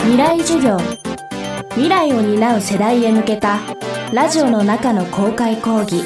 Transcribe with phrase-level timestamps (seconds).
[0.00, 0.78] 未来授業
[1.70, 3.58] 未来を担う世代へ向けた
[4.12, 6.02] ラジオの中の公開講義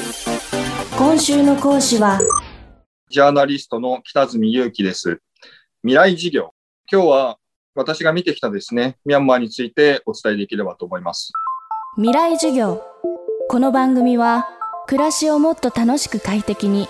[0.97, 2.19] 今週の講師は
[3.09, 5.21] ジャーナリストの北住祐樹です。
[5.83, 6.53] 未来事業。
[6.91, 7.37] 今日は
[7.75, 11.31] 私が見てきたですね、ミャンマーについてお伝えできればと思います。
[11.95, 12.81] 未来授業
[13.49, 14.47] この番組は
[14.87, 16.87] 暮らしをもっと楽しく快適に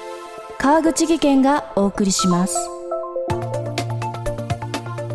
[0.58, 2.70] 川口義賢がお送りします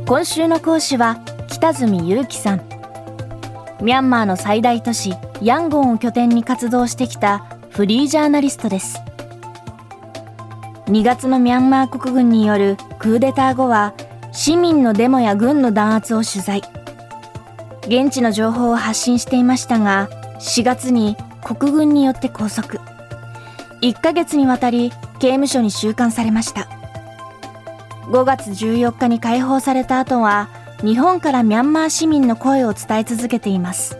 [0.07, 1.19] 今週の講師は
[1.49, 2.63] 北住祐樹さん。
[3.81, 9.01] ミャンマーの最大都市ヤンゴンを拠点に活動してきたフリージャーナリストです。
[10.87, 13.95] 2月のミャンマー国軍によるクーデター後は
[14.33, 16.63] 市民のデモや軍の弾圧を取材。
[17.83, 20.09] 現地の情報を発信していましたが
[20.41, 22.81] 4月に国軍によって拘束。
[23.81, 26.69] 1ヶ月にわたり刑務所に収監されました。
[28.11, 30.49] 5月14日に解放された後は
[30.83, 33.99] 日本からミャンマー市民の声を伝え続けています。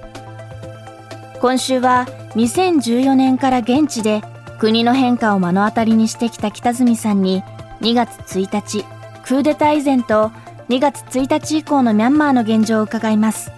[1.41, 4.23] 今週は2014年から現地で
[4.59, 7.43] 国の変化を目の当たりにしてきた北住さんに
[7.81, 8.85] 2月1日
[9.25, 10.31] クーデター以前と
[10.69, 13.51] 2月1日以降のミャンマーの現状を伺います。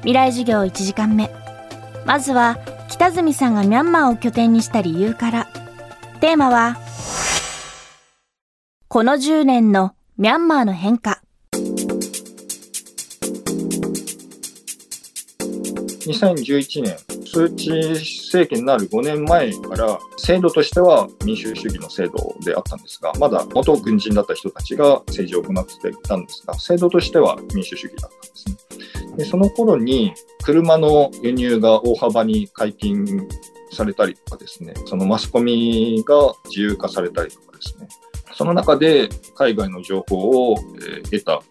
[0.00, 1.30] 未来授業1時間目。
[2.04, 2.58] まずは
[2.88, 5.48] 北住さんがミャンマーを拠点にした理由から。
[6.20, 6.76] テーマは
[8.88, 11.22] この10年のミャンマーの変化。
[16.06, 29.16] 2011年、数値政権になる5年前から、制度としては民主主義の制度であったんですが、まだ元軍人だった人たちが政治を行っていたんですが、制度としては民主主義だったんですね。
[29.16, 33.28] でその頃に車の輸入が大幅に解禁
[33.70, 37.88] されたりとかですね、そのマスコミが自由化されたりとかですね、
[38.34, 40.56] その中で海外の情報を、
[41.10, 41.42] 得た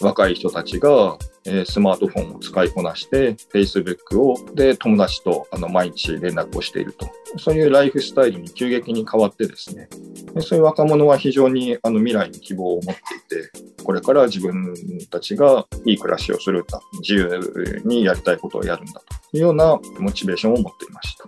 [0.00, 1.18] 若い人たちが、
[1.66, 7.06] スマートフォンを使いこなして、Facebook をで友達とあの毎日連絡をしていると、
[7.38, 9.88] そういうライフスタイルに急激に変わってですね、
[10.40, 14.74] そういう若者は非常にあの未来に希望を持っていて、これから自分
[15.10, 19.00] たちがいい暮らしをするんだ、自由にやりたいことをやるんだ
[19.30, 21.24] というようなモチベーションを持っていました。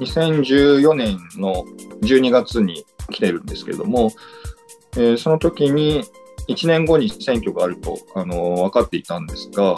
[0.00, 1.64] 2014年の
[2.02, 4.10] 12月に来ているんですけれども、
[4.96, 6.04] えーその時に
[6.48, 9.76] 1年後に選挙があると、あの分かっていたんですが、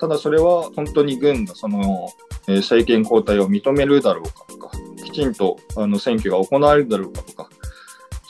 [0.00, 2.10] ただそれは本当に軍がその、
[2.46, 4.70] えー政権交代を認めるだろうかとか、
[5.04, 7.48] きちんとあの選挙が行われるだろうかとか、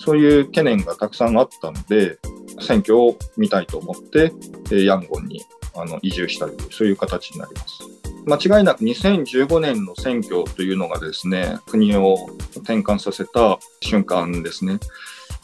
[0.00, 2.18] そういう懸念がたくさんあったので、
[2.60, 4.32] 選挙を見たいと思って、
[4.66, 5.44] えーヤンゴンに
[5.74, 7.98] あの移住したという、そういう形になります。
[8.26, 14.78] 間違いなく2015年の選挙というのがですね、国を転換させた瞬間ですね。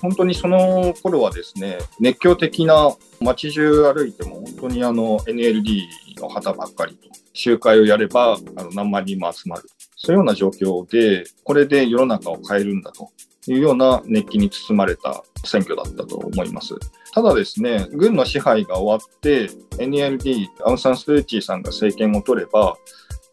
[0.00, 5.82] 本当にその頃はですね、熱狂的な街中歩いても本当にあの NLD
[6.20, 9.68] の旗ばっかりと、集会をやればあの何万人も集まる。
[9.96, 13.10] そういうような状況で、これで世の中を変えるんだと
[13.46, 16.74] いうような熱気に包まれた選挙だったと思います。
[17.12, 19.46] ただですね、軍の支配が終わって、
[19.78, 22.76] NLD、アウン・サン・スー・チーさんが政権を取れば、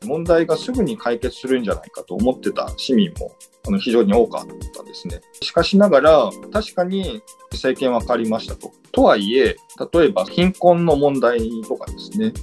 [0.05, 3.31] 問題がすぐに解決するんじゃないかと思ってた市民も
[3.67, 5.21] あの非常に多かったんですね。
[5.41, 8.71] しかしながら、確かに政権は変わりましたと。
[8.91, 9.55] とはいえ、
[9.93, 12.33] 例えば貧困の問題とかですね、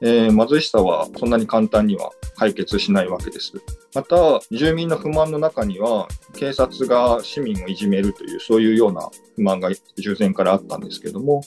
[0.00, 3.52] えー貧しさはそんなに簡単には解決しないわけです。
[3.94, 11.42] また、住民の不満の中には、警察が市民をいじめるという、そういうような不満が従前からあったんですけども、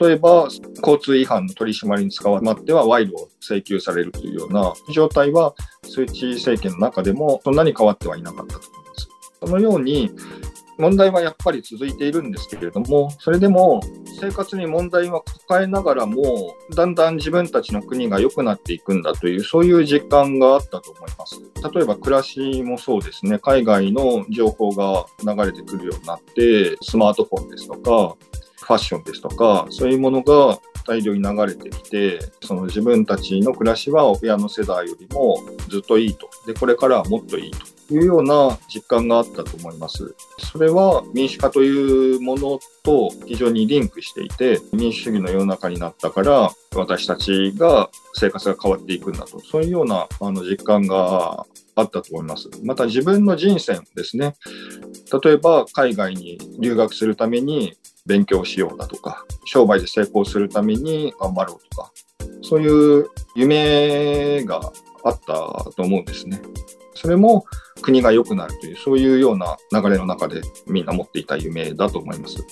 [0.00, 0.48] 例えば、
[0.78, 5.54] 交通違反の取り締まりに使わまっては賄賂を請求されるというような状態は、
[5.84, 9.08] スー・チ政権の中でもそんなに変わってはいなかったと思います。
[9.40, 10.10] そのように、
[10.78, 13.80] 問題はやっぱり続いているんですけれども、それでも
[14.20, 21.40] 生活に問題は抱えながらも、だんだん自分たちの国が良くなっていくんだという、そういう実感があったと思います。
[21.74, 28.16] 例えば暮らしもそうですね、海外の情報が流れてくるようになって、スマートフォンですとか、
[28.60, 35.38] ファッションですとか、そういうものが大量に流れてきて、その自分たちの暮らしは親の世代よりも
[35.68, 36.28] ずっといいと。
[36.46, 40.14] で、これからはもっといいというような実感があったと思います。
[40.52, 49.40] それは民主化というものと非常にリンクしていて、民主主義の世の中になったから、私たちが生活が変わっていくんだと。
[49.40, 52.48] そういうようなあの実感があったと思います。
[52.64, 54.34] また自分の人生ですね。
[55.22, 61.92] 例えば海外に留学するために勉強しようだとか、商売で成功するために頑張ろうとか、
[62.48, 64.72] そういう夢が
[65.02, 65.24] あった
[65.76, 66.40] と思うんですね。
[66.94, 67.44] それも
[67.82, 72.46] 国が良くなるという、そういうような流れの中でみんな持っていた夢だと思います。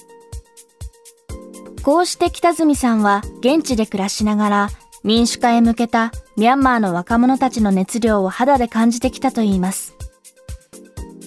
[1.82, 4.68] こうして北住さんは現地で暮らしながら
[5.02, 9.94] 民主化へ向けたミャンマーの若者たちの熱量を肌で感じてきたといいます。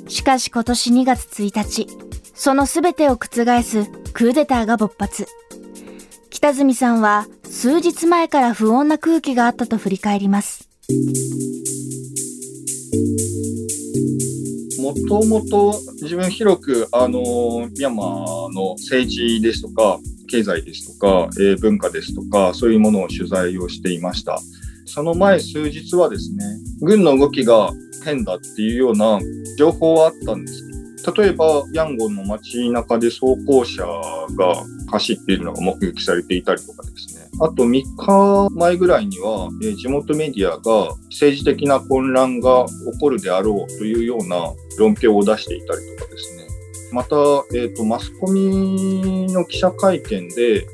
[0.07, 1.87] しかし今年2月1日、
[2.33, 3.27] その全てを覆
[3.63, 5.27] すクーデターが勃発。
[6.29, 7.27] 北住さんは
[7.59, 10.69] 数日前から不穏な空気があったと振り返ります。
[14.80, 15.74] もともと
[16.04, 19.98] 自分広くあのミャンマーの政治ですとか
[20.30, 24.39] 経済ですとか、えー、文化ですとかそういうものを取材をしていました。
[24.86, 26.45] その前数日はですね
[26.81, 27.71] 軍の動きが
[28.06, 29.19] 変だっていうような
[29.57, 30.63] 情報はあったんです
[31.15, 46.47] 例えばヤンゴンの街中で装甲車が走っているのが目撃されていたりとかですねあと3日前ぐらいには、え地元メディアが政治的な混乱が起こるであろうというような論評を出していたりとかですね。
[46.91, 47.15] また、
[47.53, 50.65] えーと、マスコミの記者会見で、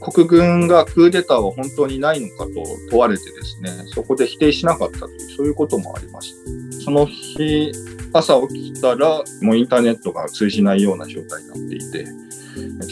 [0.00, 2.52] 国軍がクーデターは本当にないのかと
[2.90, 6.32] 問われてですね、そこで否定しなかったという、そういうこともありまし
[6.78, 6.80] た。
[6.84, 7.72] その日、
[8.18, 12.06] 朝起きたら、もうインターネットが通じないような状態になっていて、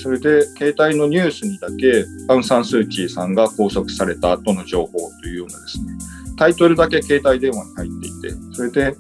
[0.01, 5.93] それで携帯のニュースにだけアウン・サン・スー・チーさんが拘束された後の情報というようなですね、
[6.37, 8.97] タイトルだけ携帯電話に入っていて、それで、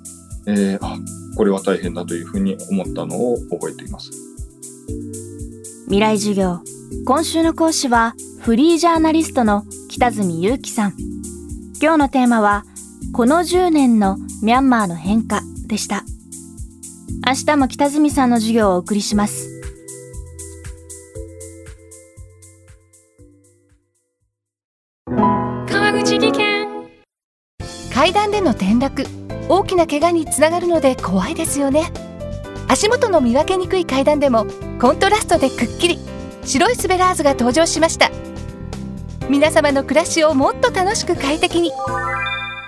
[0.46, 0.98] えー、あ、
[1.36, 4.10] これは大変だというふうに思ったのを覚えています。
[5.84, 6.60] 未来授業。
[7.04, 10.94] 今週の講師はフリージャーナリストの北住祐樹さん。
[11.80, 12.64] 今日のテーマは、
[13.12, 16.04] この10年のミャンマーの変化でした。
[17.26, 19.54] 明日も北住さんの授業をお送りします。
[27.92, 29.06] 階段での転落。
[29.48, 31.90] 大きな怪我につながるので怖いですよね。
[32.68, 34.46] 足元の見分けにくい階段でも
[34.80, 35.98] コントラストでくっきり。
[36.44, 38.10] 白いスベラーズが登場しました。
[39.30, 41.72] 皆様の暮らしをもっと楽しく快適に。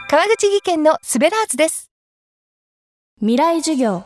[0.08, 1.90] 川口技研のスベラーズです
[3.18, 4.04] 未来授業。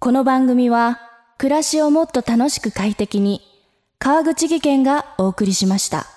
[0.00, 1.00] この番組は
[1.38, 3.40] 暮らしをもっと楽しく快適に
[3.98, 6.13] 川口技研がお送りしました。